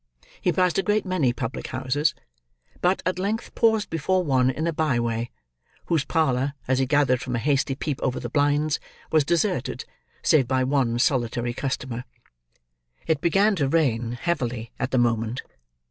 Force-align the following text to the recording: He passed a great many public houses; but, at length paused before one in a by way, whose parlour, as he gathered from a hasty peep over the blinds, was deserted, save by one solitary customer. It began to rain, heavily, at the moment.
He 0.41 0.51
passed 0.51 0.79
a 0.79 0.81
great 0.81 1.05
many 1.05 1.31
public 1.31 1.67
houses; 1.67 2.15
but, 2.81 3.03
at 3.05 3.19
length 3.19 3.53
paused 3.53 3.91
before 3.91 4.23
one 4.23 4.49
in 4.49 4.65
a 4.65 4.73
by 4.73 4.99
way, 4.99 5.29
whose 5.85 6.05
parlour, 6.05 6.55
as 6.67 6.79
he 6.79 6.87
gathered 6.87 7.21
from 7.21 7.35
a 7.35 7.37
hasty 7.37 7.75
peep 7.75 7.99
over 8.01 8.19
the 8.19 8.27
blinds, 8.27 8.79
was 9.11 9.23
deserted, 9.23 9.85
save 10.23 10.47
by 10.47 10.63
one 10.63 10.97
solitary 10.97 11.53
customer. 11.53 12.03
It 13.05 13.21
began 13.21 13.55
to 13.57 13.67
rain, 13.69 14.13
heavily, 14.13 14.71
at 14.79 14.89
the 14.89 14.97
moment. 14.97 15.43